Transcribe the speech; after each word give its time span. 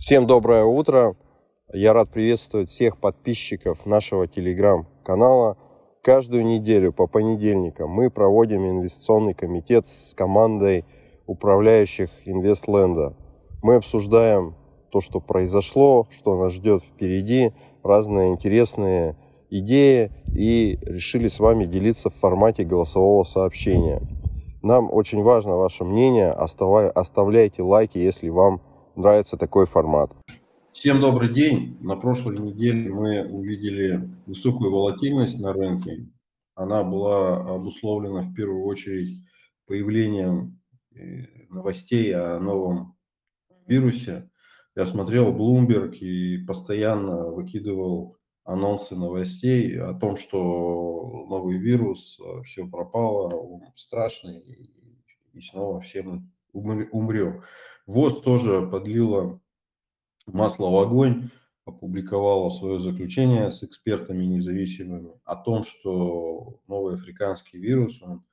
Всем 0.00 0.26
доброе 0.26 0.64
утро. 0.64 1.14
Я 1.74 1.92
рад 1.92 2.08
приветствовать 2.08 2.70
всех 2.70 2.96
подписчиков 2.96 3.84
нашего 3.84 4.26
телеграм-канала. 4.26 5.58
Каждую 6.02 6.46
неделю 6.46 6.90
по 6.94 7.06
понедельникам 7.06 7.90
мы 7.90 8.08
проводим 8.08 8.66
инвестиционный 8.66 9.34
комитет 9.34 9.86
с 9.88 10.14
командой 10.14 10.86
управляющих 11.26 12.08
Инвестленда. 12.24 13.14
Мы 13.62 13.74
обсуждаем 13.74 14.54
то, 14.90 15.02
что 15.02 15.20
произошло, 15.20 16.08
что 16.10 16.34
нас 16.38 16.54
ждет 16.54 16.82
впереди, 16.82 17.52
разные 17.84 18.30
интересные 18.30 19.18
идеи 19.50 20.12
и 20.34 20.78
решили 20.80 21.28
с 21.28 21.38
вами 21.38 21.66
делиться 21.66 22.08
в 22.08 22.14
формате 22.14 22.64
голосового 22.64 23.24
сообщения. 23.24 24.00
Нам 24.62 24.90
очень 24.90 25.22
важно 25.22 25.56
ваше 25.56 25.84
мнение, 25.84 26.30
оставляйте 26.30 27.62
лайки, 27.62 27.98
если 27.98 28.30
вам 28.30 28.62
нравится 29.00 29.36
такой 29.36 29.66
формат. 29.66 30.12
Всем 30.72 31.00
добрый 31.00 31.32
день. 31.32 31.76
На 31.80 31.96
прошлой 31.96 32.38
неделе 32.38 32.88
мы 32.88 33.24
увидели 33.26 34.08
высокую 34.26 34.70
волатильность 34.70 35.38
на 35.38 35.52
рынке. 35.52 36.06
Она 36.54 36.84
была 36.84 37.38
обусловлена 37.54 38.22
в 38.22 38.34
первую 38.34 38.64
очередь 38.64 39.18
появлением 39.66 40.60
э, 40.94 41.24
новостей 41.48 42.14
о 42.14 42.38
новом 42.38 42.96
вирусе. 43.66 44.30
Я 44.76 44.86
смотрел 44.86 45.34
Bloomberg 45.34 45.96
и 45.96 46.44
постоянно 46.44 47.26
выкидывал 47.26 48.16
анонсы 48.44 48.94
новостей 48.94 49.78
о 49.80 49.94
том, 49.94 50.16
что 50.16 51.26
новый 51.28 51.58
вирус, 51.58 52.18
э, 52.20 52.42
все 52.44 52.66
пропало, 52.66 53.34
он 53.34 53.62
страшный, 53.76 54.40
и 55.32 55.40
снова 55.40 55.80
все 55.80 56.02
мы 56.02 56.22
умрем. 56.52 57.42
ВОЗ 57.86 58.20
тоже 58.22 58.66
подлила 58.66 59.40
масло 60.26 60.70
в 60.70 60.78
огонь, 60.78 61.30
опубликовала 61.64 62.50
свое 62.50 62.80
заключение 62.80 63.50
с 63.50 63.62
экспертами 63.62 64.24
независимыми 64.24 65.12
о 65.24 65.36
том, 65.36 65.64
что 65.64 66.60
новый 66.66 66.94
африканский 66.94 67.58
вирус, 67.58 68.00
он 68.02 68.24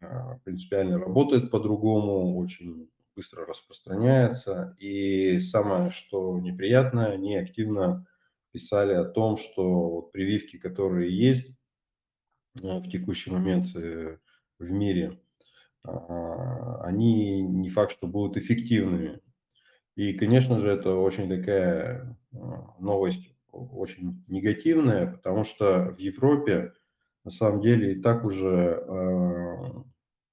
а, 0.00 0.38
принципиально 0.44 0.98
работает 0.98 1.50
по-другому, 1.50 2.38
очень 2.38 2.90
быстро 3.16 3.46
распространяется. 3.46 4.76
И 4.78 5.40
самое, 5.40 5.90
что 5.90 6.38
неприятное, 6.38 7.12
они 7.12 7.36
активно 7.36 8.06
писали 8.52 8.94
о 8.94 9.04
том, 9.04 9.36
что 9.36 10.02
прививки, 10.12 10.56
которые 10.56 11.16
есть 11.16 11.46
э, 12.62 12.78
в 12.78 12.88
текущий 12.88 13.30
момент 13.30 13.74
э, 13.74 14.18
в 14.58 14.70
мире, 14.70 15.20
они 15.84 17.42
не 17.42 17.68
факт, 17.68 17.92
что 17.92 18.06
будут 18.06 18.36
эффективными. 18.36 19.20
И, 19.94 20.12
конечно 20.12 20.60
же, 20.60 20.70
это 20.70 20.94
очень 20.94 21.28
такая 21.28 22.16
а, 22.32 22.76
новость, 22.78 23.34
очень 23.50 24.24
негативная, 24.28 25.10
потому 25.10 25.42
что 25.42 25.94
в 25.96 25.98
Европе 25.98 26.72
на 27.24 27.32
самом 27.32 27.60
деле 27.60 27.94
и 27.94 28.00
так 28.00 28.24
уже 28.24 28.84
а, 28.86 29.84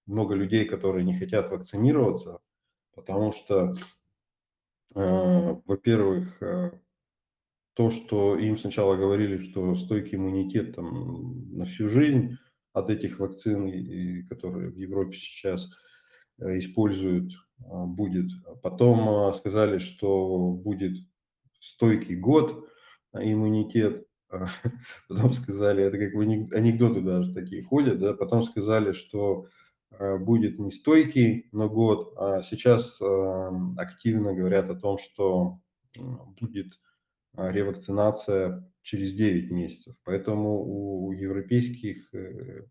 много 0.05 0.35
людей, 0.35 0.65
которые 0.65 1.03
не 1.03 1.17
хотят 1.17 1.49
вакцинироваться, 1.49 2.39
потому 2.93 3.31
что, 3.31 3.73
во-первых, 4.93 6.39
то, 7.73 7.89
что 7.89 8.37
им 8.37 8.57
сначала 8.59 8.95
говорили, 8.95 9.49
что 9.49 9.75
стойкий 9.75 10.17
иммунитет 10.17 10.75
там, 10.75 11.57
на 11.57 11.65
всю 11.65 11.89
жизнь, 11.89 12.37
от 12.75 12.89
этих 12.89 13.19
вакцин, 13.19 14.27
которые 14.27 14.69
в 14.69 14.75
Европе 14.75 15.17
сейчас 15.17 15.69
э, 16.39 16.57
используют, 16.59 17.31
а, 17.63 17.85
будет. 17.85 18.31
Потом 18.61 19.09
а, 19.09 19.33
сказали, 19.33 19.77
что 19.77 20.49
будет 20.51 20.97
стойкий 21.59 22.15
год 22.15 22.67
а, 23.13 23.23
иммунитет. 23.23 24.05
Потом 25.07 25.31
сказали, 25.31 25.83
это 25.83 25.97
как 25.97 26.13
анекдоты 26.13 27.01
даже 27.01 27.33
такие 27.33 27.63
ходят, 27.63 27.99
да, 27.99 28.13
потом 28.13 28.43
сказали, 28.43 28.91
что 28.91 29.47
будет 29.97 30.59
не 30.59 30.71
стойкий, 30.71 31.47
но 31.53 31.69
год. 31.69 32.15
А 32.17 32.41
сейчас 32.41 32.99
активно 33.77 34.33
говорят 34.33 34.69
о 34.69 34.75
том, 34.75 34.97
что 34.97 35.61
будет 36.41 36.73
ревакцинация 37.37 38.69
через 38.81 39.13
9 39.13 39.51
месяцев. 39.51 39.95
Поэтому 40.03 40.63
у 40.63 41.11
европейских 41.11 42.13
э, 42.13 42.65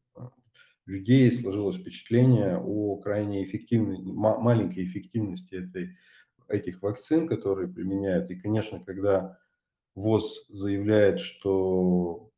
людей 0.86 1.30
сложилось 1.32 1.76
впечатление 1.76 2.58
о 2.58 2.96
крайне 2.96 3.44
эффективной, 3.44 3.98
маленькой 4.02 4.84
эффективности 4.84 5.54
этой, 5.56 5.96
этих 6.48 6.82
вакцин, 6.82 7.26
которые 7.26 7.68
применяют. 7.68 8.30
И, 8.30 8.36
конечно, 8.36 8.80
когда 8.80 9.38
ВОЗ 9.94 10.46
заявляет, 10.48 11.20
что, 11.20 12.30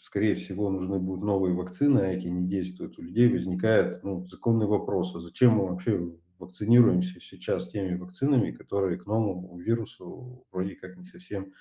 скорее 0.00 0.34
всего, 0.34 0.70
нужны 0.70 0.98
будут 0.98 1.24
новые 1.24 1.54
вакцины, 1.54 2.00
а 2.00 2.12
эти 2.12 2.26
не 2.26 2.48
действуют, 2.48 2.98
у 2.98 3.02
людей 3.02 3.28
возникает 3.28 4.02
ну, 4.02 4.26
законный 4.26 4.66
вопрос, 4.66 5.14
а 5.14 5.20
зачем 5.20 5.52
мы 5.52 5.68
вообще 5.68 6.12
вакцинируемся 6.38 7.20
сейчас 7.20 7.68
теми 7.68 7.96
вакцинами, 7.96 8.52
которые 8.52 8.98
к 8.98 9.06
новому 9.06 9.58
вирусу 9.58 10.46
вроде 10.50 10.74
как 10.76 10.96
не 10.96 11.04
совсем 11.04 11.52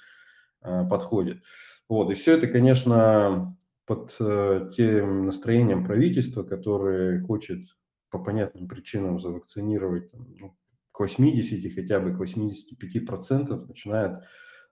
Э, 0.62 0.86
подходит. 0.90 1.44
Вот, 1.88 2.10
и 2.12 2.16
все 2.16 2.36
это, 2.38 2.48
конечно, 2.48 3.56
под 3.86 4.16
э, 4.20 4.72
тем 4.76 5.26
настроением 5.28 5.86
правительства, 5.86 6.44
которое 6.44 7.22
хочет 7.22 7.68
по 8.10 8.20
понятным 8.20 8.68
причинам 8.68 9.20
завакцинировать 9.20 10.12
там, 10.12 10.28
ну, 10.40 10.58
к 10.92 11.00
80, 11.00 11.74
хотя 11.74 12.00
бы 12.00 12.14
к 12.14 12.18
85 12.18 13.06
процентов, 13.06 13.68
начинает 13.68 14.18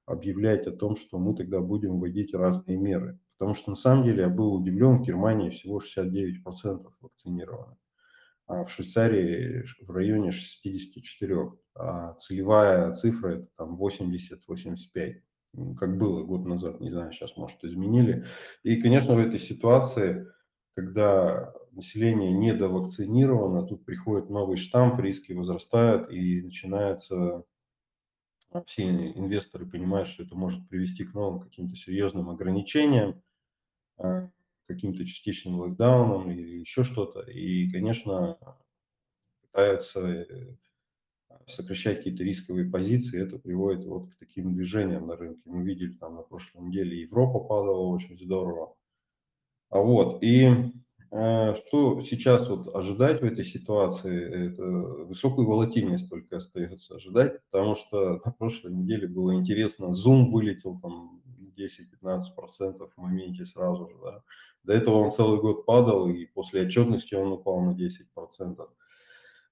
объявлять 0.05 0.65
о 0.67 0.71
том, 0.71 0.95
что 0.95 1.19
мы 1.19 1.35
тогда 1.35 1.59
будем 1.61 1.99
вводить 1.99 2.33
разные 2.33 2.77
меры. 2.77 3.19
Потому 3.37 3.55
что 3.55 3.69
на 3.69 3.75
самом 3.75 4.05
деле 4.05 4.23
я 4.23 4.29
был 4.29 4.53
удивлен, 4.55 4.97
в 4.97 5.03
Германии 5.03 5.49
всего 5.49 5.79
69 5.79 6.43
процентов 6.43 6.93
вакцинированы, 6.99 7.73
а 7.73 7.84
в 8.47 8.67
Швейцарии 8.67 9.65
в 9.81 9.91
районе 9.91 10.31
64, 10.31 11.51
а 11.75 12.13
целевая 12.13 12.93
цифра 12.93 13.35
это 13.35 13.47
там 13.57 13.81
80-85 13.81 15.21
как 15.77 15.97
было 15.97 16.23
год 16.23 16.45
назад, 16.45 16.81
не 16.81 16.91
знаю, 16.91 17.11
сейчас, 17.11 17.37
может, 17.37 17.63
изменили. 17.63 18.25
И, 18.63 18.81
конечно, 18.81 19.15
в 19.15 19.19
этой 19.19 19.39
ситуации, 19.39 20.27
когда 20.75 21.53
население 21.71 22.31
недовакцинировано, 22.31 23.65
тут 23.65 23.85
приходит 23.85 24.29
новый 24.29 24.57
штамп, 24.57 24.99
риски 24.99 25.33
возрастают, 25.33 26.11
и 26.11 26.41
начинается 26.41 27.43
все 28.65 28.83
инвесторы 28.83 29.65
понимают, 29.65 30.07
что 30.07 30.23
это 30.23 30.35
может 30.35 30.67
привести 30.69 31.03
к 31.03 31.13
новым 31.13 31.41
каким-то 31.41 31.75
серьезным 31.75 32.29
ограничениям, 32.29 33.21
а, 33.97 34.29
каким-то 34.67 35.05
частичным 35.05 35.59
локдаунам 35.59 36.31
или 36.31 36.59
еще 36.59 36.83
что-то. 36.83 37.21
И, 37.21 37.69
конечно, 37.71 38.37
пытаются 39.41 39.99
э, 39.99 40.55
сокращать 41.47 41.97
какие-то 41.97 42.23
рисковые 42.23 42.69
позиции, 42.69 43.21
это 43.21 43.37
приводит 43.37 43.85
вот 43.85 44.09
к 44.09 44.17
таким 44.17 44.53
движениям 44.53 45.07
на 45.07 45.15
рынке. 45.15 45.41
Мы 45.45 45.63
видели 45.63 45.93
там 45.93 46.15
на 46.15 46.21
прошлой 46.21 46.63
неделе 46.63 47.01
Европа 47.01 47.39
падала 47.39 47.87
очень 47.87 48.17
здорово. 48.17 48.75
А 49.69 49.79
вот, 49.79 50.23
и 50.23 50.49
э, 51.11 51.55
что 51.67 52.01
сейчас 52.01 52.47
вот 52.49 52.73
ожидать 52.73 53.21
в 53.21 53.25
этой 53.25 53.43
ситуации, 53.43 54.47
это 54.47 54.63
высокую 54.63 55.47
волатильность 55.47 56.09
только 56.09 56.37
остается 56.37 56.95
ожидать, 56.95 57.39
потому 57.51 57.75
что 57.75 58.21
на 58.25 58.31
прошлой 58.31 58.73
неделе 58.73 59.07
было 59.07 59.35
интересно, 59.35 59.85
Zoom 59.85 60.29
вылетел 60.29 60.79
там 60.79 61.21
10-15% 61.57 62.89
в 62.89 62.97
моменте 62.97 63.45
сразу 63.45 63.87
же, 63.87 63.95
да. 64.03 64.23
До 64.63 64.73
этого 64.73 64.95
он 64.95 65.15
целый 65.15 65.39
год 65.39 65.65
падал, 65.65 66.07
и 66.07 66.25
после 66.25 66.63
отчетности 66.63 67.15
он 67.15 67.31
упал 67.31 67.61
на 67.61 67.71
10%. 67.71 68.69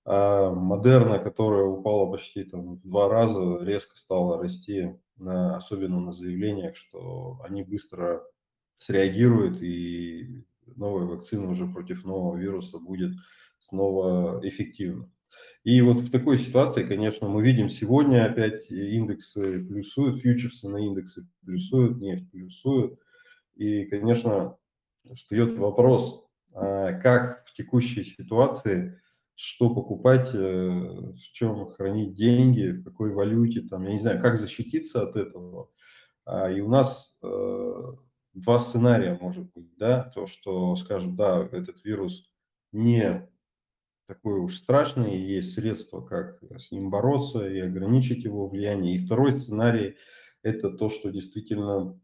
А 0.05 0.51
Модерна, 0.51 1.19
которая 1.19 1.65
упала 1.65 2.11
почти 2.11 2.43
там, 2.43 2.75
в 2.75 2.81
два 2.81 3.07
раза, 3.07 3.59
резко 3.63 3.97
стала 3.97 4.41
расти, 4.41 4.95
на, 5.17 5.57
особенно 5.57 5.99
на 5.99 6.11
заявлениях, 6.11 6.75
что 6.75 7.39
они 7.43 7.63
быстро 7.63 8.23
среагируют 8.77 9.61
и 9.61 10.43
новая 10.75 11.05
вакцина 11.05 11.49
уже 11.49 11.67
против 11.67 12.03
нового 12.03 12.35
вируса 12.37 12.79
будет 12.79 13.11
снова 13.59 14.39
эффективна. 14.43 15.09
И 15.63 15.81
вот 15.81 16.01
в 16.01 16.11
такой 16.11 16.39
ситуации, 16.39 16.83
конечно, 16.83 17.27
мы 17.27 17.41
видим 17.41 17.69
сегодня 17.69 18.25
опять 18.25 18.69
индексы 18.69 19.63
плюсуют, 19.63 20.21
фьючерсы 20.21 20.67
на 20.67 20.77
индексы 20.77 21.27
плюсуют, 21.45 21.99
нефть 21.99 22.29
плюсуют. 22.31 22.99
И, 23.55 23.85
конечно, 23.85 24.57
встает 25.15 25.57
вопрос, 25.57 26.25
а 26.53 26.93
как 26.93 27.45
в 27.45 27.53
текущей 27.53 28.03
ситуации 28.03 28.99
что 29.35 29.73
покупать, 29.73 30.29
э, 30.33 30.37
в 30.37 31.17
чем 31.33 31.71
хранить 31.71 32.13
деньги, 32.13 32.71
в 32.71 32.83
какой 32.83 33.11
валюте, 33.11 33.61
там, 33.61 33.83
я 33.83 33.93
не 33.93 33.99
знаю, 33.99 34.21
как 34.21 34.35
защититься 34.35 35.01
от 35.01 35.15
этого. 35.15 35.69
А, 36.25 36.51
и 36.51 36.61
у 36.61 36.69
нас 36.69 37.15
э, 37.23 37.93
два 38.33 38.59
сценария 38.59 39.17
может 39.19 39.51
быть, 39.53 39.75
да, 39.77 40.11
то, 40.15 40.27
что 40.27 40.75
скажут, 40.75 41.15
да, 41.15 41.47
этот 41.51 41.83
вирус 41.83 42.31
не 42.71 43.27
такой 44.05 44.39
уж 44.39 44.57
страшный, 44.57 45.17
есть 45.17 45.53
средства, 45.53 46.01
как 46.01 46.41
с 46.57 46.71
ним 46.71 46.89
бороться 46.89 47.47
и 47.47 47.59
ограничить 47.59 48.23
его 48.23 48.47
влияние. 48.47 48.95
И 48.95 49.05
второй 49.05 49.39
сценарий– 49.39 49.95
это 50.43 50.69
то, 50.69 50.89
что 50.89 51.09
действительно 51.09 51.99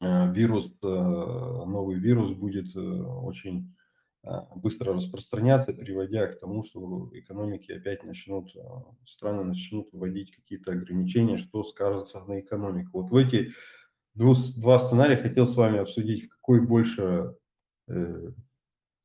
э, 0.00 0.32
вирус, 0.32 0.66
э, 0.82 0.86
новый 0.86 1.98
вирус 1.98 2.32
будет 2.36 2.76
очень 2.76 3.74
быстро 4.54 4.92
распространяться, 4.92 5.72
приводя 5.72 6.26
к 6.26 6.40
тому, 6.40 6.62
что 6.62 7.10
экономики 7.14 7.72
опять 7.72 8.04
начнут, 8.04 8.54
страны 9.06 9.44
начнут 9.44 9.88
вводить 9.92 10.36
какие-то 10.36 10.72
ограничения, 10.72 11.38
что 11.38 11.64
скажется 11.64 12.20
на 12.20 12.40
экономике. 12.40 12.90
Вот 12.92 13.10
в 13.10 13.16
эти 13.16 13.52
два 14.14 14.78
сценария 14.78 15.16
хотел 15.16 15.46
с 15.46 15.56
вами 15.56 15.78
обсудить, 15.78 16.24
в 16.24 16.28
какой 16.28 16.60
больше 16.60 17.34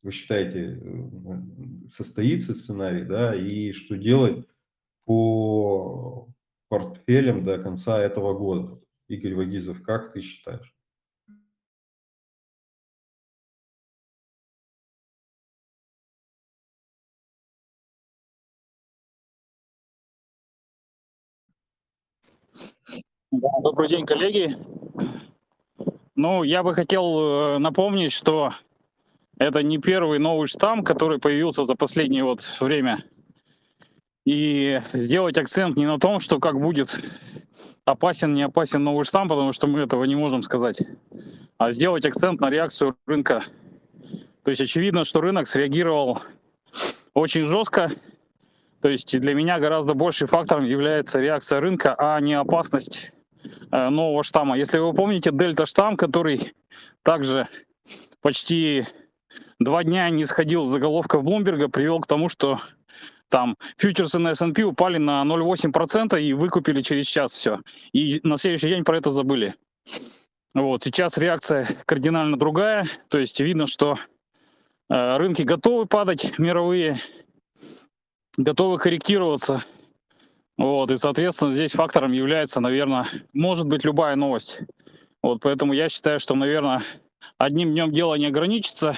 вы 0.06 0.12
считаете, 0.12 0.80
э, 0.80 1.90
состоится 1.90 2.54
сценарий, 2.54 3.06
да, 3.06 3.34
и 3.34 3.72
что 3.72 3.98
делать 3.98 4.48
по 5.04 6.28
портфелям 6.69 7.44
до 7.44 7.57
конца 7.57 8.00
этого 8.00 8.38
года? 8.38 8.80
Игорь 9.07 9.34
Вагизов, 9.34 9.81
как 9.81 10.13
ты 10.13 10.22
считаешь? 10.22 10.75
Добрый 23.31 23.90
день, 23.90 24.06
коллеги. 24.06 24.56
Ну, 26.13 26.44
я 26.44 26.62
бы 26.62 26.75
хотел 26.75 27.56
э, 27.56 27.57
напомнить, 27.57 28.12
что 28.12 28.54
это 29.38 29.64
не 29.64 29.78
первый 29.78 30.20
новый 30.20 30.48
штамм, 30.48 30.84
который 30.84 31.20
появился 31.20 31.66
за 31.66 31.76
последнее 31.76 32.24
вот 32.24 32.42
время. 32.60 33.04
И 34.26 34.82
сделать 34.94 35.38
акцент 35.38 35.78
не 35.78 35.86
на 35.86 36.00
том, 36.00 36.20
что 36.20 36.40
как 36.40 36.60
будет 36.60 37.00
опасен, 37.86 38.34
не 38.34 38.44
опасен 38.44 38.84
новый 38.84 39.06
штамм, 39.06 39.30
потому 39.30 39.52
что 39.52 39.68
мы 39.68 39.82
этого 39.82 40.04
не 40.06 40.16
можем 40.16 40.42
сказать, 40.42 40.82
а 41.58 41.72
сделать 41.72 42.06
акцент 42.06 42.42
на 42.42 42.50
реакцию 42.50 42.96
рынка. 43.06 43.44
То 44.44 44.50
есть 44.50 44.62
очевидно, 44.62 45.04
что 45.04 45.22
рынок 45.22 45.48
среагировал 45.48 46.22
очень 47.14 47.44
жестко. 47.44 47.92
То 48.81 48.90
есть 48.90 49.20
для 49.20 49.34
меня 49.34 49.60
гораздо 49.60 49.96
большим 49.96 50.28
фактором 50.28 50.64
является 50.64 51.20
реакция 51.20 51.60
рынка, 51.60 51.96
а 51.98 52.20
не 52.20 52.34
опасность 52.34 53.12
э, 53.72 53.90
нового 53.90 54.24
штамма. 54.24 54.58
Если 54.58 54.78
вы 54.78 54.94
помните 54.94 55.31
дельта 55.31 55.66
штамм, 55.66 55.98
который 55.98 56.54
также 57.02 57.48
почти 58.22 58.86
два 59.60 59.84
дня 59.84 60.10
не 60.10 60.26
сходил 60.26 60.66
с 60.66 60.70
заголовков 60.70 61.24
Блумберга, 61.24 61.70
привел 61.70 62.00
к 62.00 62.08
тому, 62.08 62.30
что 62.30 62.62
там 63.30 63.58
фьючерсы 63.78 64.20
на 64.20 64.30
S&P 64.30 64.64
упали 64.64 64.98
на 64.98 65.24
0,8% 65.24 66.22
и 66.22 66.34
выкупили 66.34 66.82
через 66.82 67.08
час 67.08 67.34
все. 67.34 67.60
И 67.92 68.20
на 68.24 68.38
следующий 68.38 68.70
день 68.70 68.84
про 68.84 68.98
это 68.98 69.10
забыли. 69.10 69.56
Вот, 70.54 70.84
сейчас 70.84 71.18
реакция 71.18 71.68
кардинально 71.86 72.38
другая. 72.38 72.86
То 73.10 73.18
есть 73.18 73.40
видно, 73.40 73.68
что 73.68 73.98
э, 74.90 75.18
рынки 75.18 75.42
готовы 75.42 75.86
падать, 75.86 76.40
мировые, 76.40 77.00
готовы 78.38 78.78
корректироваться. 78.78 79.64
Вот, 80.58 80.90
и, 80.92 80.98
соответственно, 80.98 81.52
здесь 81.52 81.74
фактором 81.74 82.14
является, 82.14 82.62
наверное, 82.62 83.08
может 83.34 83.68
быть 83.68 83.84
любая 83.84 84.16
новость. 84.16 84.62
Вот, 85.22 85.42
поэтому 85.42 85.74
я 85.74 85.90
считаю, 85.90 86.20
что, 86.20 86.36
наверное, 86.36 86.84
одним 87.38 87.72
днем 87.72 87.92
дело 87.92 88.16
не 88.16 88.27
ограничится 88.27 88.95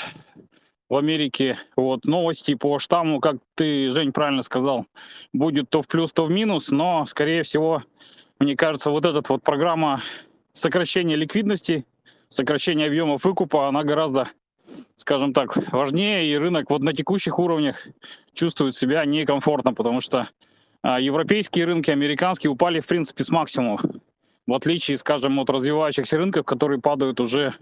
в 0.89 0.95
Америке. 0.95 1.57
Вот 1.75 2.05
новости 2.05 2.55
по 2.55 2.79
штамму, 2.79 3.19
как 3.19 3.37
ты, 3.55 3.89
Жень, 3.89 4.11
правильно 4.11 4.41
сказал, 4.41 4.85
будет 5.33 5.69
то 5.69 5.81
в 5.81 5.87
плюс, 5.87 6.11
то 6.11 6.25
в 6.25 6.31
минус, 6.31 6.71
но, 6.71 7.05
скорее 7.05 7.43
всего, 7.43 7.83
мне 8.39 8.55
кажется, 8.55 8.89
вот 8.89 9.05
эта 9.05 9.21
вот 9.27 9.43
программа 9.43 10.01
сокращения 10.53 11.15
ликвидности, 11.15 11.85
сокращения 12.29 12.87
объемов 12.87 13.23
выкупа, 13.25 13.67
она 13.67 13.83
гораздо, 13.83 14.29
скажем 14.95 15.33
так, 15.33 15.57
важнее, 15.71 16.31
и 16.31 16.37
рынок 16.37 16.69
вот 16.69 16.81
на 16.81 16.93
текущих 16.93 17.39
уровнях 17.39 17.87
чувствует 18.33 18.75
себя 18.75 19.05
некомфортно, 19.05 19.73
потому 19.73 20.01
что 20.01 20.29
а, 20.81 20.99
европейские 20.99 21.65
рынки, 21.65 21.91
американские 21.91 22.51
упали, 22.51 22.79
в 22.79 22.87
принципе, 22.87 23.23
с 23.23 23.29
максимумов. 23.29 23.81
В 24.45 24.53
отличие, 24.53 24.97
скажем, 24.97 25.39
от 25.39 25.49
развивающихся 25.49 26.17
рынков, 26.17 26.45
которые 26.45 26.79
падают 26.79 27.19
уже 27.19 27.55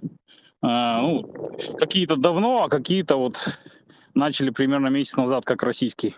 ну, 0.62 1.24
какие-то 1.78 2.16
давно, 2.16 2.63
а 2.63 2.69
какие-то 2.69 3.18
вот 3.18 3.60
начали 4.13 4.50
примерно 4.50 4.88
месяц 4.88 5.16
назад, 5.16 5.46
как 5.46 5.63
российский. 5.63 6.16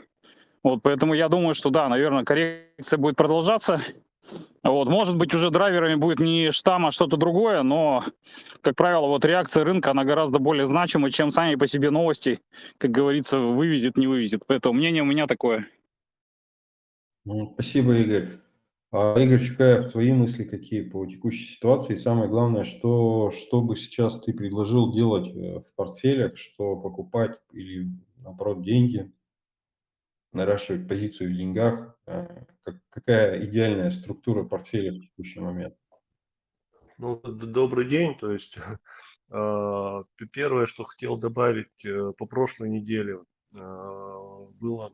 Вот, 0.63 0.81
поэтому 0.83 1.13
я 1.13 1.29
думаю, 1.29 1.53
что 1.53 1.69
да, 1.69 1.87
наверное, 1.89 2.23
коррекция 2.23 2.97
будет 2.97 3.15
продолжаться. 3.15 3.81
Вот, 4.63 4.89
может 4.89 5.15
быть, 5.15 5.33
уже 5.33 5.49
драйверами 5.49 5.95
будет 5.95 6.19
не 6.19 6.51
штамм, 6.51 6.87
а 6.87 6.91
что-то 6.91 7.15
другое, 7.15 7.63
но, 7.63 8.03
как 8.61 8.75
правило, 8.75 9.07
вот 9.07 9.23
реакция 9.23 9.63
рынка, 9.63 9.91
она 9.91 10.03
гораздо 10.03 10.39
более 10.39 10.67
значима, 10.67 11.09
чем 11.11 11.31
сами 11.31 11.55
по 11.55 11.67
себе 11.67 11.89
новости, 11.89 12.41
как 12.77 12.91
говорится, 12.91 13.39
вывезет, 13.39 13.97
не 13.97 14.07
вывезет. 14.07 14.43
Поэтому 14.45 14.73
мнение 14.73 15.03
у 15.03 15.05
меня 15.05 15.27
такое. 15.27 15.67
Ну, 17.23 17.51
спасибо, 17.53 17.95
Игорь. 17.95 18.39
А, 18.99 19.13
Игорь 19.19 19.43
Чукаев, 19.43 19.91
твои 19.91 20.11
мысли 20.11 20.43
какие 20.43 20.81
по 20.81 21.05
текущей 21.05 21.53
ситуации? 21.53 21.93
И 21.93 21.97
самое 21.97 22.27
главное, 22.27 22.63
что, 22.63 23.29
что 23.29 23.61
бы 23.61 23.75
сейчас 23.75 24.19
ты 24.19 24.33
предложил 24.33 24.91
делать 24.91 25.27
э, 25.27 25.59
в 25.59 25.75
портфелях, 25.75 26.35
что 26.35 26.75
покупать 26.75 27.39
или, 27.51 27.91
наоборот, 28.15 28.63
деньги, 28.63 29.13
наращивать 30.33 30.87
позицию 30.87 31.29
в 31.29 31.37
деньгах? 31.37 31.95
Э, 32.07 32.45
как, 32.63 32.77
какая 32.89 33.45
идеальная 33.45 33.91
структура 33.91 34.43
портфеля 34.43 34.93
в 34.93 34.99
текущий 34.99 35.41
момент? 35.41 35.75
Ну, 36.97 37.17
добрый 37.17 37.87
день. 37.87 38.17
То 38.17 38.31
есть 38.31 38.57
а, 39.29 40.05
первое, 40.31 40.65
что 40.65 40.85
хотел 40.85 41.17
добавить 41.17 41.85
э, 41.85 42.13
по 42.17 42.25
прошлой 42.25 42.69
неделе, 42.69 43.19
было, 43.51 44.91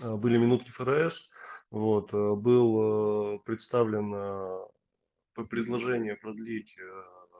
были 0.00 0.38
минутки 0.38 0.70
ФРС, 0.70 1.28
вот, 1.74 2.14
э, 2.14 2.34
был 2.36 3.34
э, 3.34 3.38
представлен 3.40 4.14
э, 4.14 5.44
предложение 5.50 6.14
продлить 6.14 6.76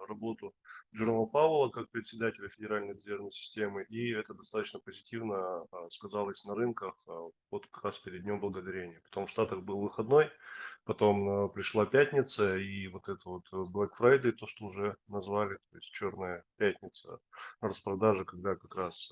работу 0.08 0.52
Джерома 0.92 1.26
Пауэлла 1.26 1.70
как 1.70 1.88
председателя 1.90 2.48
Федеральной 2.48 2.94
резервной 2.94 3.31
системы, 3.31 3.84
и 3.84 4.10
это 4.10 4.34
достаточно 4.34 4.81
позитивно 4.81 5.64
сказалось 5.88 6.44
на 6.44 6.56
рынках 6.56 6.94
вот 7.06 7.66
как 7.69 7.84
раз 7.84 7.98
перед 8.00 8.22
Днем 8.22 8.40
Благодарения. 8.40 9.00
Потом 9.04 9.26
в 9.26 9.31
Штатах 9.31 9.62
был 9.62 9.81
выходной, 9.81 10.31
потом 10.84 11.50
пришла 11.52 11.87
пятница, 11.87 12.58
и 12.58 12.88
вот 12.88 13.09
это 13.09 13.23
вот 13.25 13.44
Black 13.52 13.90
Friday, 13.99 14.32
то, 14.32 14.47
что 14.47 14.66
уже 14.66 14.97
назвали, 15.06 15.54
то 15.70 15.78
есть 15.78 15.90
черная 15.92 16.44
пятница, 16.56 17.18
распродажи, 17.61 18.25
когда 18.25 18.56
как 18.56 18.75
раз 18.75 19.11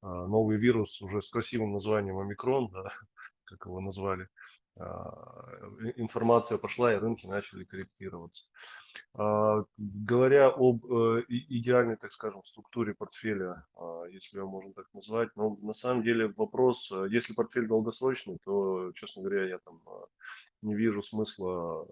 новый 0.00 0.56
вирус 0.56 1.02
уже 1.02 1.20
с 1.20 1.28
красивым 1.28 1.72
названием 1.72 2.18
омикрон, 2.18 2.70
да, 2.70 2.90
как 3.48 3.66
его 3.66 3.80
назвали, 3.80 4.28
а, 4.78 5.48
информация 5.96 6.58
пошла, 6.58 6.92
и 6.92 6.96
рынки 6.96 7.26
начали 7.26 7.64
корректироваться. 7.64 8.44
А, 9.14 9.64
говоря 9.76 10.48
об 10.48 10.84
э, 10.86 11.24
идеальной, 11.28 11.96
так 11.96 12.12
скажем, 12.12 12.44
структуре 12.44 12.94
портфеля, 12.94 13.66
а, 13.74 14.04
если 14.04 14.38
его 14.38 14.48
можно 14.48 14.72
так 14.74 14.86
назвать, 14.92 15.30
но 15.34 15.56
на 15.62 15.72
самом 15.72 16.02
деле 16.02 16.32
вопрос, 16.36 16.92
э, 16.92 17.06
если 17.10 17.34
портфель 17.34 17.66
долгосрочный, 17.66 18.38
то, 18.44 18.92
честно 18.92 19.22
говоря, 19.22 19.48
я 19.48 19.58
там 19.58 19.80
не 20.62 20.74
вижу 20.74 21.02
смысла 21.02 21.86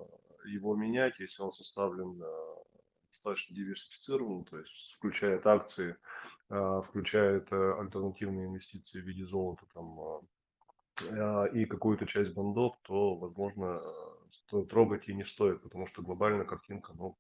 его 0.45 0.77
менять, 0.77 1.19
если 1.19 1.43
он 1.43 1.53
составлен 1.53 2.23
достаточно 3.09 3.57
диверсифицированным, 3.57 4.45
то 4.45 4.59
есть 4.59 4.95
включает 4.95 5.45
акции, 5.47 5.97
включает 6.49 7.51
э, 7.51 7.75
альтернативные 7.81 8.47
инвестиции 8.47 9.01
в 9.01 9.05
виде 9.05 9.25
золота, 9.25 9.65
там, 9.75 10.21
и 11.53 11.65
какую-то 11.67 12.07
часть 12.07 12.35
бандов, 12.35 12.77
то, 12.83 13.15
возможно, 13.17 13.81
трогать 14.69 15.09
и 15.09 15.15
не 15.15 15.25
стоит, 15.25 15.63
потому 15.63 15.87
что 15.87 16.03
глобальная 16.03 16.45
картинка, 16.45 16.93
ну, 16.95 17.17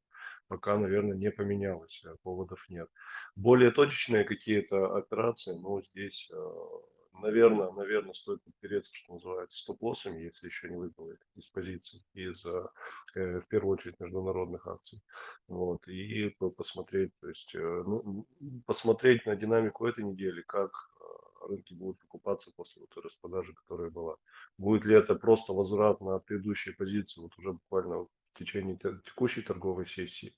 пока, 0.48 0.76
наверное, 0.78 1.16
не 1.16 1.30
поменялась, 1.30 2.02
а 2.04 2.16
поводов 2.22 2.64
нет. 2.68 2.88
Более 3.34 3.70
точечные 3.70 4.24
какие-то 4.24 4.96
операции, 4.96 5.54
ну, 5.54 5.82
здесь, 5.82 6.30
а, 6.34 6.80
наверное, 7.20 7.70
наверное, 7.72 8.14
стоит 8.14 8.42
подпереться, 8.44 8.94
что 8.94 9.14
называется, 9.14 9.58
стоп-лоссами, 9.58 10.22
если 10.22 10.46
еще 10.46 10.68
не 10.68 10.76
выпало 10.76 11.14
из 11.34 11.48
позиций, 11.48 12.04
из, 12.14 12.44
э, 12.46 12.68
в 13.14 13.48
первую 13.48 13.74
очередь, 13.74 13.98
международных 13.98 14.66
акций. 14.66 15.00
Вот, 15.48 15.86
и 15.88 16.30
посмотреть, 16.56 17.12
то 17.20 17.28
есть, 17.28 17.54
э, 17.54 17.58
ну, 17.86 18.26
посмотреть 18.66 19.26
на 19.26 19.36
динамику 19.36 19.86
этой 19.86 20.04
недели, 20.04 20.42
как 20.42 20.72
рынки 21.46 21.74
будут 21.74 21.98
покупаться 22.00 22.52
после 22.56 22.80
вот 22.80 22.90
той 22.90 23.02
распродажи, 23.04 23.54
которая 23.54 23.90
была. 23.90 24.16
Будет 24.58 24.84
ли 24.84 24.94
это 24.94 25.14
просто 25.14 25.52
возврат 25.52 26.00
на 26.00 26.18
предыдущие 26.18 26.74
позиции, 26.74 27.20
вот 27.20 27.32
уже 27.38 27.52
буквально 27.52 28.04
в 28.04 28.08
течение 28.38 28.78
текущей 29.04 29.42
торговой 29.42 29.86
сессии, 29.86 30.34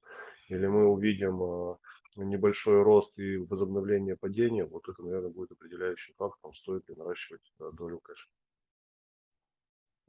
или 0.49 0.67
мы 0.67 0.87
увидим 0.87 1.43
а, 1.43 1.79
небольшой 2.17 2.83
рост 2.83 3.19
и 3.19 3.37
возобновление 3.37 4.17
падения, 4.17 4.65
вот 4.65 4.89
это, 4.89 5.03
наверное, 5.03 5.31
будет 5.31 5.53
определяющим 5.53 6.15
фактором, 6.17 6.55
стоит 6.55 6.89
ли 6.89 6.95
наращивать 6.95 7.53
долю 7.73 7.99
кэша. 8.01 8.29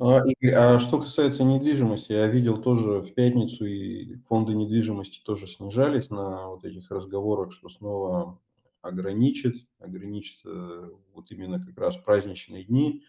А, 0.02 0.22
Игорь, 0.26 0.54
а 0.54 0.80
что 0.80 1.00
касается 1.00 1.44
недвижимости, 1.44 2.14
я 2.14 2.28
видел 2.28 2.62
тоже 2.62 3.02
в 3.02 3.14
пятницу 3.14 3.66
и 3.66 4.16
фонды 4.30 4.54
недвижимости 4.54 5.20
тоже 5.26 5.46
снижались 5.46 6.10
на 6.10 6.48
вот 6.48 6.64
этих 6.64 6.90
разговорах, 6.90 7.52
что 7.52 7.68
снова 7.68 8.40
ограничит, 8.82 9.56
ограничит 9.80 10.40
э, 10.46 10.90
вот 11.14 11.32
именно 11.32 11.64
как 11.64 11.78
раз 11.78 11.98
праздничные 11.98 12.64
дни 12.64 13.04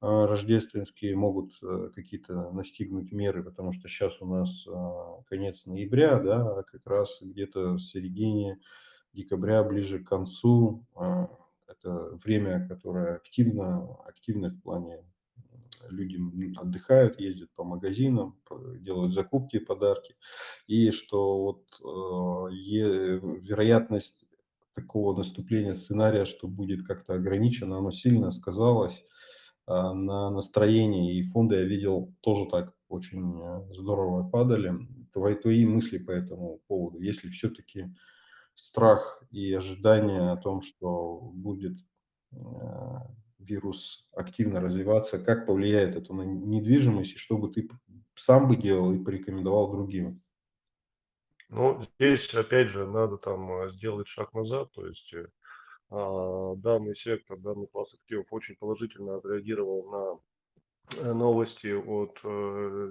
а, 0.00 0.26
рождественские 0.26 1.16
могут 1.16 1.52
э, 1.62 1.90
какие-то 1.94 2.50
настигнуть 2.52 3.10
меры, 3.10 3.42
потому 3.42 3.72
что 3.72 3.88
сейчас 3.88 4.20
у 4.20 4.26
нас 4.26 4.66
а, 4.68 5.22
конец 5.28 5.66
ноября, 5.66 6.20
да, 6.20 6.58
а 6.58 6.62
как 6.62 6.86
раз 6.86 7.18
где-то 7.20 7.74
в 7.74 7.80
середине 7.80 8.60
декабря, 9.12 9.64
ближе 9.64 9.98
к 9.98 10.08
концу, 10.08 10.86
это 11.66 12.10
время, 12.24 12.68
которое 12.68 13.16
активно, 13.16 13.96
активно 14.04 14.50
в 14.50 14.62
плане 14.62 15.02
люди 15.90 16.18
отдыхают, 16.56 17.18
ездят 17.18 17.50
по 17.54 17.64
магазинам, 17.64 18.38
делают 18.80 19.14
закупки, 19.14 19.58
подарки, 19.58 20.14
и 20.66 20.90
что 20.90 21.42
вот 21.42 21.64
э, 21.80 22.54
вероятность 22.54 24.24
такого 24.80 25.16
наступления 25.16 25.74
сценария, 25.74 26.24
что 26.24 26.48
будет 26.48 26.86
как-то 26.86 27.14
ограничено, 27.14 27.78
оно 27.78 27.90
сильно 27.90 28.30
сказалось 28.30 29.04
э, 29.66 29.72
на 29.72 30.30
настроении, 30.30 31.18
и 31.18 31.22
фонды 31.24 31.56
я 31.56 31.64
видел 31.64 32.14
тоже 32.20 32.46
так 32.50 32.72
очень 32.88 33.40
э, 33.40 33.74
здорово 33.74 34.28
падали. 34.28 34.74
Твои, 35.12 35.34
твои 35.34 35.66
мысли 35.66 35.98
по 35.98 36.10
этому 36.10 36.60
поводу, 36.68 37.00
если 37.00 37.28
все-таки 37.30 37.92
страх 38.54 39.22
и 39.30 39.52
ожидание 39.52 40.30
о 40.30 40.36
том, 40.36 40.62
что 40.62 41.30
будет 41.32 41.78
вирус 43.38 44.06
активно 44.14 44.60
развиваться, 44.60 45.18
как 45.18 45.46
повлияет 45.46 45.96
это 45.96 46.12
на 46.12 46.22
недвижимость, 46.22 47.14
и 47.14 47.18
что 47.18 47.38
бы 47.38 47.50
ты 47.50 47.68
сам 48.14 48.48
бы 48.48 48.56
делал 48.56 48.92
и 48.92 49.02
порекомендовал 49.02 49.70
другим? 49.70 50.22
Ну, 51.50 51.80
здесь, 51.80 52.32
опять 52.34 52.68
же, 52.68 52.86
надо 52.86 53.16
там 53.16 53.50
э, 53.50 53.70
сделать 53.70 54.06
шаг 54.08 54.34
назад, 54.34 54.70
то 54.72 54.86
есть 54.86 55.14
э, 55.14 55.26
а, 55.90 56.54
данный 56.56 56.94
сектор, 56.94 57.38
данный 57.38 57.66
класс 57.68 57.94
активов 57.94 58.26
очень 58.30 58.56
положительно 58.56 59.16
отреагировал 59.16 60.20
на 60.92 60.98
э, 61.00 61.12
новости 61.14 61.68
от 61.68 62.18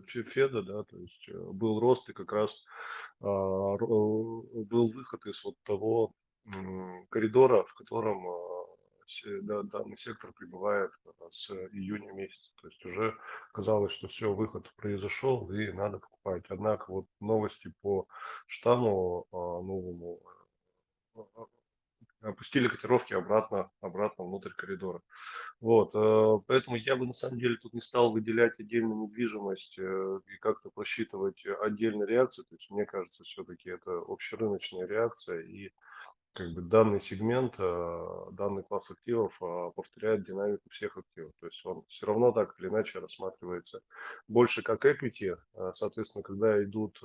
Феда, 0.08 0.64
да, 0.64 0.84
то 0.84 0.98
есть 0.98 1.30
был 1.32 1.80
рост 1.80 2.10
и 2.10 2.14
как 2.14 2.32
раз 2.34 2.66
а, 3.22 3.26
был 3.78 4.92
выход 4.92 5.26
из 5.28 5.44
вот 5.44 5.56
того 5.64 6.14
коридора, 7.10 7.64
в 7.64 7.74
котором 7.76 8.26
да, 9.42 9.64
данный 9.64 9.98
сектор 9.98 10.32
прибывает 10.34 10.92
с 11.32 11.52
июня 11.72 12.12
месяца. 12.14 12.54
То 12.62 12.68
есть 12.68 12.86
уже 12.86 13.18
казалось, 13.54 13.94
что 13.94 14.08
все, 14.08 14.34
выход 14.34 14.72
произошел 14.76 15.52
и 15.52 15.72
надо 15.72 16.00
покупать. 16.00 16.46
Однако 16.50 16.92
вот 16.92 17.08
новости 17.20 17.74
по 17.82 18.08
штамму 18.48 19.28
а, 19.32 19.36
новому 19.36 20.22
а, 21.16 21.22
а, 21.36 21.46
опустили 22.22 22.68
котировки 22.68 23.14
обратно, 23.14 23.72
обратно 23.82 24.26
внутрь 24.26 24.52
коридора. 24.52 25.02
Вот, 25.60 25.94
поэтому 26.46 26.76
я 26.76 26.96
бы 26.96 27.08
на 27.08 27.14
самом 27.14 27.40
деле 27.40 27.58
тут 27.58 27.74
не 27.74 27.82
стал 27.82 28.12
выделять 28.12 28.60
отдельную 28.60 29.04
недвижимость 29.04 29.80
э, 29.80 30.20
и 30.28 30.38
как-то 30.38 30.70
просчитывать 30.70 31.44
отдельные 31.62 32.08
реакции. 32.08 32.44
То 32.44 32.56
есть 32.56 32.70
мне 32.70 32.86
кажется, 32.86 33.24
все-таки 33.24 33.70
это 33.70 33.92
общерыночная 34.08 34.86
реакция 34.86 35.42
и 35.42 35.72
как 36.38 36.53
бы 36.53 36.62
данный 36.62 37.01
сегмент, 37.01 37.56
а, 37.58 38.29
данный 38.32 38.62
класс 38.62 38.91
активов 38.91 39.36
а, 39.41 39.72
повторяет 39.72 40.24
динамику 40.24 40.70
всех 40.70 40.96
активов. 40.96 41.32
То 41.39 41.48
есть 41.48 41.65
он 41.65 41.84
все 41.88 42.06
равно 42.06 42.32
так 42.32 42.56
или 42.60 42.67
иначе 42.67 43.00
рассматривается 43.00 43.82
больше 44.27 44.62
как 44.62 44.86
equity. 44.86 45.36
А, 45.56 45.74
соответственно, 45.74 46.22
когда 46.22 46.63
идут 46.63 47.00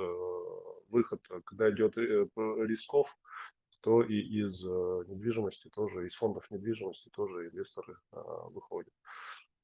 выход, 0.88 1.22
когда 1.44 1.70
идет 1.70 1.96
э, 1.96 2.26
рисков, 2.36 3.16
то 3.80 4.02
и 4.02 4.14
из 4.14 4.62
недвижимости 4.62 5.70
тоже, 5.70 6.06
из 6.06 6.14
фондов 6.14 6.50
недвижимости 6.50 7.08
тоже 7.08 7.48
инвесторы 7.48 7.96
выходят. 8.10 8.92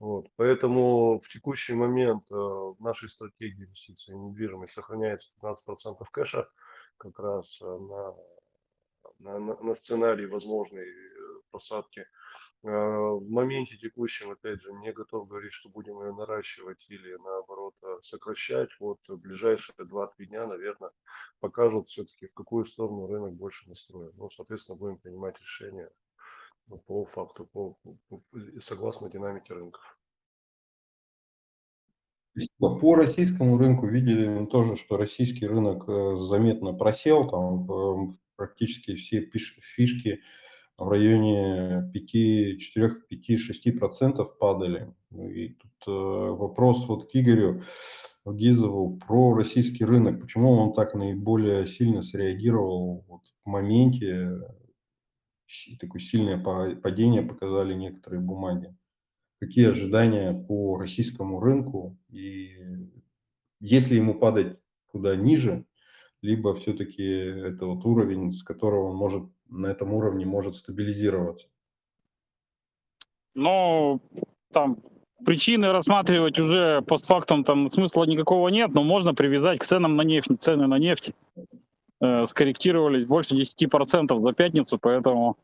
Вот. 0.01 0.29
Поэтому 0.37 1.21
в 1.21 1.29
текущий 1.29 1.75
момент 1.75 2.25
в 2.31 2.77
нашей 2.81 3.11
стратегии 3.11 3.65
инвестиций 3.65 4.15
в 4.15 4.19
недвижимость 4.19 4.73
сохраняется 4.73 5.35
15% 5.43 6.05
кэша 6.11 6.49
как 6.97 7.19
раз 7.19 7.61
на 7.61 8.15
на, 9.19 9.39
на, 9.39 9.57
на 9.63 9.75
сценарий 9.75 10.27
возможной 10.27 10.89
э, 10.89 11.41
посадки. 11.51 12.07
А, 12.65 12.71
в 12.71 13.29
моменте 13.31 13.77
текущем, 13.77 14.31
опять 14.31 14.63
же, 14.63 14.73
не 14.73 14.93
готов 14.93 15.29
говорить, 15.29 15.53
что 15.53 15.69
будем 15.69 16.03
ее 16.03 16.13
наращивать 16.13 16.85
или 16.89 17.17
наоборот 17.17 17.75
э, 17.83 17.99
сокращать. 18.03 18.71
Вот 18.81 18.99
ближайшие 19.09 19.75
2-3 19.77 20.09
дня, 20.27 20.47
наверное, 20.47 20.91
покажут 21.41 21.89
все-таки, 21.89 22.27
в 22.27 22.35
какую 22.35 22.65
сторону 22.67 23.07
рынок 23.07 23.35
больше 23.35 23.69
настроен. 23.69 24.13
Ну, 24.17 24.31
соответственно, 24.31 24.79
будем 24.79 24.99
принимать 24.99 25.41
решения 25.41 25.91
по 26.87 27.05
факту, 27.07 27.47
по, 27.47 27.77
по, 28.09 28.23
согласно 28.61 29.09
динамике 29.09 29.55
рынков. 29.55 29.99
По 32.59 32.95
российскому 32.95 33.59
рынку 33.59 33.87
видели 33.87 34.47
тоже, 34.47 34.77
что 34.77 34.97
российский 34.97 35.47
рынок 35.47 35.89
э, 35.89 36.17
заметно 36.19 36.73
просел, 36.73 37.29
там 37.29 37.67
в 37.67 38.17
практически 38.39 38.95
все 38.95 39.21
фишки 39.21 40.23
в 40.79 40.89
районе 40.89 41.91
5, 41.93 42.61
4, 42.61 42.91
5, 43.09 43.41
6 43.41 43.79
процентов 43.79 44.39
падали. 44.39 44.95
Ну 45.11 45.29
и 45.29 45.49
тут 45.49 45.73
э, 45.89 45.91
вопрос 45.91 46.87
вот 46.87 47.11
к 47.11 47.17
Игорю 47.17 47.63
Гизову 48.25 48.97
про 48.97 49.35
российский 49.35 49.85
рынок. 49.85 50.21
Почему 50.21 50.53
он 50.53 50.73
так 50.73 50.95
наиболее 50.95 51.67
сильно 51.67 52.03
среагировал 52.03 53.05
вот 53.09 53.23
в 53.45 53.49
моменте? 53.49 54.41
Такое 55.81 56.01
сильное 56.01 56.39
падение 56.39 57.23
показали 57.23 57.75
некоторые 57.75 58.21
бумаги. 58.21 58.77
Какие 59.41 59.71
ожидания 59.71 60.33
по 60.33 60.79
российскому 60.79 61.41
рынку? 61.41 61.99
И 62.11 62.51
если 63.61 63.97
ему 63.97 64.15
падать 64.15 64.59
куда 64.89 65.17
ниже, 65.17 65.65
либо 66.23 66.55
все-таки 66.55 67.05
это 67.05 67.67
вот 67.67 67.85
уровень, 67.85 68.33
с 68.33 68.43
которого 68.43 68.91
он 68.91 68.97
может 68.97 69.25
на 69.49 69.67
этом 69.67 69.93
уровне 69.93 70.27
может 70.27 70.57
стабилизироваться? 70.57 71.47
Ну, 73.35 74.01
там 74.53 74.79
причины 75.25 75.73
рассматривать 75.73 76.39
уже 76.39 76.83
постфактум 76.83 77.45
там 77.45 77.71
смысла 77.71 78.05
никакого 78.05 78.49
нет, 78.49 78.73
но 78.73 78.83
можно 78.83 79.15
привязать 79.15 79.61
к 79.61 79.65
ценам 79.65 79.97
на 79.97 80.03
нефть. 80.03 80.29
Цены 80.41 80.67
на 80.67 80.79
нефть 80.79 81.13
э, 82.01 82.27
скорректировались 82.27 83.05
больше 83.05 83.35
10% 83.35 84.21
за 84.21 84.33
пятницу, 84.33 84.79
поэтому 84.79 85.37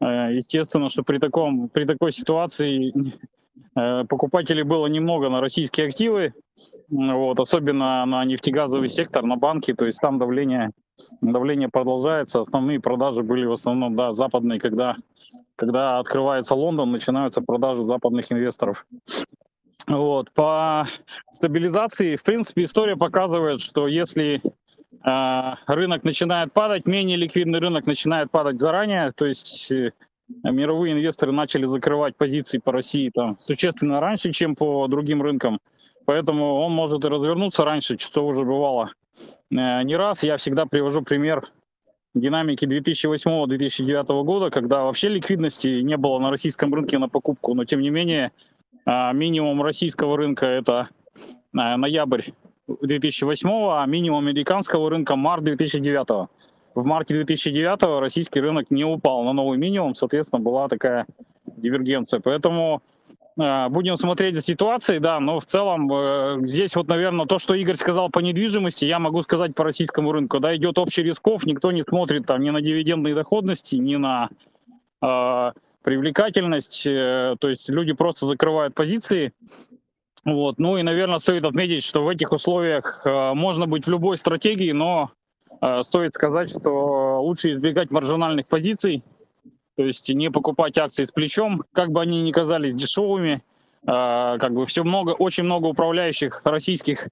э, 0.00 0.04
естественно, 0.34 0.88
что 0.88 1.02
при, 1.02 1.18
таком, 1.18 1.68
при 1.68 1.84
такой 1.84 2.12
ситуации 2.12 2.92
покупателей 3.74 4.62
было 4.62 4.86
немного 4.86 5.28
на 5.28 5.40
российские 5.40 5.88
активы, 5.88 6.32
вот, 6.88 7.38
особенно 7.38 8.04
на 8.06 8.24
нефтегазовый 8.24 8.88
сектор, 8.88 9.22
на 9.24 9.36
банки, 9.36 9.74
то 9.74 9.84
есть 9.84 10.00
там 10.00 10.18
давление, 10.18 10.70
давление 11.20 11.68
продолжается. 11.68 12.40
Основные 12.40 12.80
продажи 12.80 13.22
были 13.22 13.44
в 13.44 13.52
основном 13.52 13.94
да, 13.96 14.12
западные, 14.12 14.58
когда, 14.58 14.96
когда 15.56 15.98
открывается 15.98 16.54
Лондон, 16.54 16.92
начинаются 16.92 17.42
продажи 17.42 17.84
западных 17.84 18.32
инвесторов. 18.32 18.86
Вот. 19.86 20.30
По 20.32 20.86
стабилизации, 21.32 22.16
в 22.16 22.22
принципе, 22.22 22.64
история 22.64 22.96
показывает, 22.96 23.60
что 23.60 23.86
если 23.86 24.40
э, 25.04 25.54
рынок 25.66 26.02
начинает 26.02 26.52
падать, 26.52 26.86
менее 26.86 27.16
ликвидный 27.16 27.60
рынок 27.60 27.86
начинает 27.86 28.30
падать 28.30 28.58
заранее, 28.58 29.12
то 29.12 29.26
есть 29.26 29.70
э, 29.70 29.92
мировые 30.28 30.94
инвесторы 30.94 31.32
начали 31.32 31.66
закрывать 31.66 32.16
позиции 32.16 32.58
по 32.58 32.72
России 32.72 33.10
там 33.14 33.38
существенно 33.38 34.00
раньше, 34.00 34.32
чем 34.32 34.56
по 34.56 34.86
другим 34.88 35.22
рынкам. 35.22 35.60
Поэтому 36.04 36.60
он 36.60 36.72
может 36.72 37.04
и 37.04 37.08
развернуться 37.08 37.64
раньше, 37.64 37.98
что 37.98 38.26
уже 38.26 38.44
бывало 38.44 38.92
э, 39.50 39.82
не 39.82 39.96
раз. 39.96 40.22
Я 40.22 40.36
всегда 40.36 40.66
привожу 40.66 41.02
пример 41.02 41.48
динамики 42.14 42.64
2008-2009 42.64 44.24
года, 44.24 44.50
когда 44.50 44.84
вообще 44.84 45.08
ликвидности 45.08 45.80
не 45.80 45.96
было 45.96 46.18
на 46.18 46.30
российском 46.30 46.72
рынке 46.72 46.98
на 46.98 47.08
покупку, 47.08 47.54
но 47.54 47.64
тем 47.64 47.80
не 47.80 47.90
менее 47.90 48.32
э, 48.86 49.12
минимум 49.12 49.62
российского 49.62 50.16
рынка 50.16 50.46
это 50.46 50.88
э, 51.16 51.26
ноябрь 51.52 52.30
2008, 52.68 53.48
а 53.48 53.84
минимум 53.86 54.26
американского 54.26 54.90
рынка 54.90 55.16
март 55.16 55.44
2009 55.44 56.28
в 56.76 56.84
марте 56.84 57.14
2009 57.14 58.00
российский 58.00 58.40
рынок 58.40 58.70
не 58.70 58.84
упал 58.84 59.24
на 59.24 59.32
новый 59.32 59.58
минимум, 59.58 59.94
соответственно, 59.94 60.40
была 60.40 60.68
такая 60.68 61.06
дивергенция. 61.56 62.20
Поэтому 62.20 62.82
Э, 63.38 63.68
будем 63.68 63.96
смотреть 63.96 64.34
за 64.34 64.40
ситуацией, 64.40 64.98
да, 64.98 65.20
но 65.20 65.40
в 65.40 65.44
целом 65.44 65.92
э, 65.92 66.38
здесь 66.42 66.74
вот, 66.74 66.88
наверное, 66.88 67.26
то, 67.26 67.38
что 67.38 67.54
Игорь 67.54 67.76
сказал 67.76 68.08
по 68.08 68.20
недвижимости, 68.20 68.86
я 68.86 68.98
могу 68.98 69.20
сказать 69.22 69.54
по 69.54 69.64
российскому 69.64 70.12
рынку. 70.12 70.40
Да, 70.40 70.56
идет 70.56 70.78
общий 70.78 71.02
рисков, 71.02 71.44
никто 71.44 71.70
не 71.70 71.82
смотрит 71.82 72.26
там 72.26 72.40
ни 72.40 72.50
на 72.50 72.62
дивидендные 72.62 73.14
доходности, 73.14 73.76
ни 73.76 73.96
на 73.96 74.30
э, 75.02 75.52
привлекательность, 75.82 76.86
э, 76.86 77.36
то 77.38 77.48
есть 77.48 77.68
люди 77.68 77.92
просто 77.92 78.26
закрывают 78.26 78.74
позиции. 78.74 79.32
Вот. 80.24 80.58
Ну 80.58 80.78
и, 80.78 80.82
наверное, 80.82 81.18
стоит 81.18 81.44
отметить, 81.44 81.84
что 81.84 82.02
в 82.02 82.08
этих 82.08 82.32
условиях 82.32 83.06
можно 83.06 83.68
быть 83.68 83.86
в 83.86 83.90
любой 83.90 84.16
стратегии, 84.16 84.72
но 84.72 85.10
стоит 85.82 86.14
сказать, 86.14 86.50
что 86.50 87.20
лучше 87.22 87.52
избегать 87.52 87.90
маржинальных 87.90 88.46
позиций, 88.46 89.02
то 89.76 89.84
есть 89.84 90.08
не 90.08 90.30
покупать 90.30 90.78
акции 90.78 91.04
с 91.04 91.10
плечом, 91.10 91.62
как 91.72 91.90
бы 91.90 92.00
они 92.00 92.22
ни 92.22 92.32
казались 92.32 92.74
дешевыми. 92.74 93.42
Э, 93.86 94.38
как 94.38 94.52
бы 94.52 94.66
все 94.66 94.82
много, 94.82 95.10
очень 95.10 95.44
много 95.44 95.66
управляющих 95.66 96.40
российских 96.44 97.08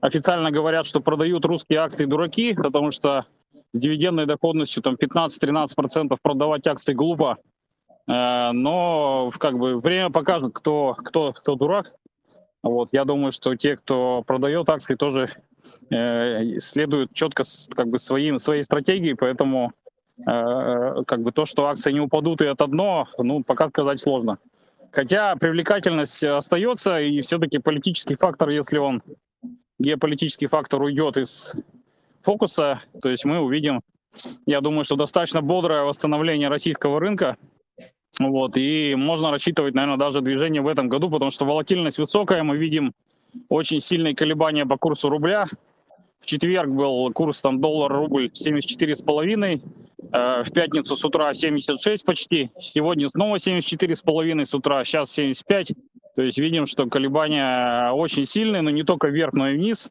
официально 0.00 0.50
говорят, 0.50 0.86
что 0.86 1.00
продают 1.00 1.44
русские 1.44 1.80
акции 1.80 2.06
дураки, 2.06 2.54
потому 2.54 2.90
что 2.90 3.26
с 3.72 3.78
дивидендной 3.78 4.26
доходностью 4.26 4.82
там 4.82 4.94
15-13% 4.94 6.16
продавать 6.22 6.66
акции 6.66 6.94
глупо. 6.94 7.38
Э, 8.08 8.52
но 8.52 9.30
как 9.38 9.58
бы 9.58 9.78
время 9.78 10.10
покажет, 10.10 10.54
кто, 10.54 10.94
кто, 10.94 11.32
кто 11.32 11.54
дурак. 11.54 11.92
Вот, 12.62 12.88
я 12.92 13.04
думаю, 13.04 13.32
что 13.32 13.54
те, 13.54 13.76
кто 13.76 14.22
продает 14.26 14.68
акции, 14.70 14.94
тоже 14.94 15.30
э, 15.90 16.58
следуют 16.58 17.12
четко 17.12 17.44
как 17.74 17.88
бы 17.88 17.98
своим, 17.98 18.38
своей 18.38 18.62
стратегии, 18.62 19.14
поэтому 19.14 19.72
Э, 20.24 21.02
как 21.06 21.22
бы 21.22 21.30
то, 21.30 21.44
что 21.44 21.66
акции 21.66 21.92
не 21.92 22.00
упадут, 22.00 22.40
и 22.40 22.46
это 22.46 22.64
одно, 22.64 23.06
ну, 23.18 23.42
пока 23.44 23.68
сказать 23.68 24.00
сложно. 24.00 24.38
Хотя 24.90 25.36
привлекательность 25.36 26.24
остается, 26.24 27.00
и 27.00 27.20
все-таки 27.20 27.58
политический 27.58 28.14
фактор, 28.14 28.48
если 28.48 28.78
он, 28.78 29.02
геополитический 29.78 30.46
фактор 30.46 30.80
уйдет 30.80 31.18
из 31.18 31.56
фокуса, 32.22 32.80
то 33.02 33.10
есть 33.10 33.26
мы 33.26 33.40
увидим, 33.40 33.82
я 34.46 34.62
думаю, 34.62 34.84
что 34.84 34.96
достаточно 34.96 35.42
бодрое 35.42 35.82
восстановление 35.82 36.48
российского 36.48 36.98
рынка, 36.98 37.36
вот, 38.18 38.56
и 38.56 38.94
можно 38.94 39.30
рассчитывать, 39.30 39.74
наверное, 39.74 39.98
даже 39.98 40.22
движение 40.22 40.62
в 40.62 40.68
этом 40.68 40.88
году, 40.88 41.10
потому 41.10 41.30
что 41.30 41.44
волатильность 41.44 41.98
высокая, 41.98 42.42
мы 42.42 42.56
видим 42.56 42.94
очень 43.48 43.80
сильные 43.80 44.14
колебания 44.14 44.66
по 44.66 44.76
курсу 44.76 45.08
рубля, 45.08 45.46
в 46.20 46.26
четверг 46.26 46.70
был 46.70 47.12
курс 47.12 47.40
там 47.40 47.60
доллар-рубль 47.60 48.30
74,5, 48.32 49.62
э, 50.12 50.42
в 50.42 50.52
пятницу 50.52 50.96
с 50.96 51.04
утра 51.04 51.32
76 51.32 52.04
почти, 52.04 52.50
сегодня 52.58 53.08
снова 53.08 53.38
74,5 53.38 54.44
с 54.44 54.54
утра, 54.54 54.82
сейчас 54.84 55.10
75. 55.12 55.72
То 56.14 56.22
есть 56.22 56.38
видим, 56.38 56.66
что 56.66 56.86
колебания 56.86 57.92
очень 57.92 58.24
сильные, 58.24 58.62
но 58.62 58.70
не 58.70 58.82
только 58.82 59.08
вверх, 59.08 59.34
но 59.34 59.50
и 59.50 59.56
вниз. 59.56 59.90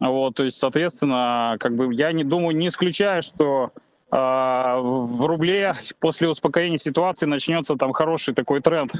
Вот, 0.00 0.36
то 0.36 0.44
есть, 0.44 0.58
соответственно, 0.58 1.56
как 1.58 1.76
бы 1.76 1.92
я 1.92 2.12
не 2.12 2.24
думаю, 2.24 2.56
не 2.56 2.68
исключаю, 2.68 3.22
что 3.22 3.72
э, 4.10 4.16
в 4.16 5.26
рубле 5.26 5.74
после 6.00 6.28
успокоения 6.28 6.78
ситуации 6.78 7.26
начнется 7.26 7.76
там 7.76 7.92
хороший 7.92 8.34
такой 8.34 8.60
тренд 8.60 8.92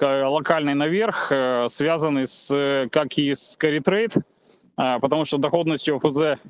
локальный 0.00 0.74
наверх, 0.74 1.30
э, 1.30 1.66
связанный 1.68 2.26
с, 2.26 2.88
как 2.90 3.16
и 3.18 3.34
с 3.34 3.58
carry 3.60 3.82
trade, 3.82 4.22
а, 4.76 4.98
потому 4.98 5.24
что 5.24 5.38
доходность 5.38 5.88
ОФЗ 5.88 6.40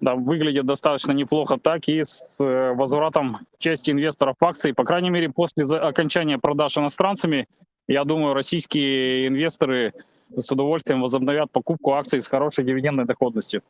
да, 0.00 0.14
выглядит 0.14 0.66
достаточно 0.66 1.12
неплохо, 1.12 1.58
так 1.58 1.88
и 1.88 2.04
с 2.04 2.38
э, 2.44 2.74
возвратом 2.74 3.38
части 3.58 3.90
инвесторов 3.90 4.36
акций. 4.40 4.74
По 4.74 4.84
крайней 4.84 5.10
мере, 5.10 5.30
после 5.30 5.64
окончания 5.64 6.38
продаж 6.38 6.76
иностранцами, 6.76 7.48
я 7.88 8.04
думаю, 8.04 8.34
российские 8.34 9.28
инвесторы 9.28 9.94
с 10.36 10.50
удовольствием 10.50 11.00
возобновят 11.00 11.50
покупку 11.52 11.92
акций 11.92 12.20
с 12.20 12.26
хорошей 12.26 12.64
дивидендной 12.64 13.04
доходностью. 13.04 13.62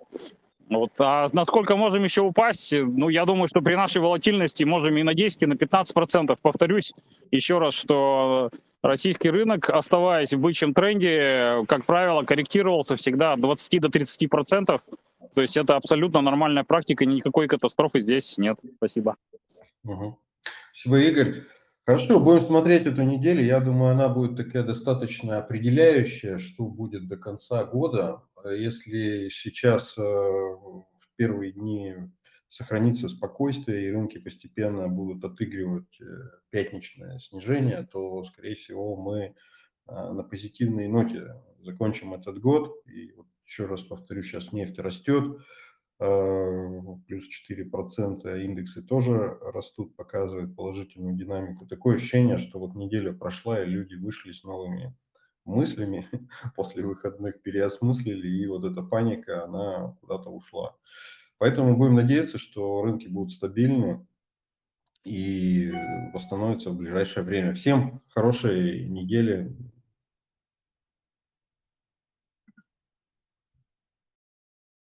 Вот. 0.70 0.92
А 0.98 1.26
насколько 1.32 1.76
можем 1.76 2.04
еще 2.04 2.22
упасть? 2.22 2.72
Ну, 2.72 3.10
я 3.10 3.26
думаю, 3.26 3.48
что 3.48 3.60
при 3.60 3.74
нашей 3.74 4.00
волатильности 4.00 4.64
можем 4.64 4.96
и 4.96 5.02
на 5.02 5.14
10, 5.14 5.42
и 5.42 5.46
на 5.46 5.56
15 5.56 5.92
процентов. 5.94 6.38
Повторюсь 6.40 6.94
еще 7.30 7.58
раз, 7.58 7.74
что 7.74 8.50
российский 8.84 9.30
рынок, 9.30 9.70
оставаясь 9.70 10.32
в 10.32 10.40
бычьем 10.40 10.74
тренде, 10.74 11.64
как 11.68 11.86
правило, 11.86 12.22
корректировался 12.22 12.96
всегда 12.96 13.32
от 13.32 13.40
20 13.40 13.80
до 13.80 13.88
30 13.88 14.28
процентов. 14.28 14.82
То 15.34 15.40
есть 15.40 15.56
это 15.56 15.76
абсолютно 15.76 16.20
нормальная 16.20 16.64
практика, 16.64 17.04
никакой 17.04 17.48
катастрофы 17.48 18.00
здесь 18.00 18.38
нет. 18.38 18.58
Спасибо. 18.76 19.16
Угу. 19.84 20.18
Спасибо, 20.72 20.98
Игорь. 20.98 21.42
Хорошо, 21.86 22.18
будем 22.18 22.40
смотреть 22.40 22.86
эту 22.86 23.02
неделю. 23.02 23.44
Я 23.44 23.60
думаю, 23.60 23.92
она 23.92 24.08
будет 24.08 24.36
такая 24.36 24.62
достаточно 24.62 25.38
определяющая, 25.38 26.38
что 26.38 26.64
будет 26.64 27.08
до 27.08 27.16
конца 27.16 27.64
года. 27.64 28.22
Если 28.44 29.28
сейчас 29.28 29.96
э, 29.98 30.02
в 30.02 30.86
первые 31.16 31.52
дни 31.52 31.94
сохранится 32.54 33.08
спокойствие 33.08 33.88
и 33.88 33.90
рынки 33.90 34.18
постепенно 34.18 34.86
будут 34.86 35.24
отыгрывать 35.24 36.00
э, 36.00 36.04
пятничное 36.50 37.18
снижение, 37.18 37.82
то, 37.90 38.22
скорее 38.22 38.54
всего, 38.54 38.94
мы 38.94 39.34
а, 39.86 40.12
на 40.12 40.22
позитивной 40.22 40.86
ноте 40.86 41.34
закончим 41.62 42.14
этот 42.14 42.40
год. 42.40 42.76
И 42.86 43.10
вот 43.16 43.26
еще 43.44 43.66
раз 43.66 43.80
повторю, 43.80 44.22
сейчас 44.22 44.52
нефть 44.52 44.78
растет, 44.78 45.36
а, 45.98 46.70
плюс 47.08 47.24
4%, 47.28 48.44
индексы 48.44 48.82
тоже 48.82 49.36
растут, 49.42 49.96
показывают 49.96 50.54
положительную 50.54 51.16
динамику. 51.16 51.66
Такое 51.66 51.96
ощущение, 51.96 52.38
что 52.38 52.60
вот 52.60 52.76
неделя 52.76 53.12
прошла, 53.12 53.64
и 53.64 53.66
люди 53.66 53.96
вышли 53.96 54.30
с 54.30 54.44
новыми 54.44 54.96
мыслями, 55.44 56.08
после 56.54 56.84
выходных 56.84 57.42
переосмыслили, 57.42 58.28
и 58.28 58.46
вот 58.46 58.64
эта 58.64 58.80
паника, 58.80 59.42
она 59.42 59.96
куда-то 60.00 60.30
ушла. 60.30 60.76
Поэтому 61.38 61.76
будем 61.76 61.94
надеяться, 61.94 62.38
что 62.38 62.82
рынки 62.82 63.06
будут 63.08 63.32
стабильны 63.32 64.06
и 65.04 65.70
восстановятся 66.12 66.70
в 66.70 66.76
ближайшее 66.76 67.24
время. 67.24 67.54
Всем 67.54 68.00
хорошей 68.08 68.88
недели, 68.88 69.54